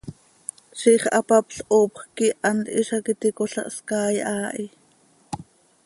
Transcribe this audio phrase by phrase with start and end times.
[0.79, 4.65] Ziix hapapl hoopjc quih hant hizac iti cola hscaai haa hi.